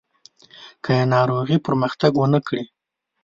که 0.83 0.91
یې 0.97 1.03
ناروغي 1.15 1.57
پرمختګ 1.65 2.11
ونه 2.17 2.39
کړي. 2.47 2.63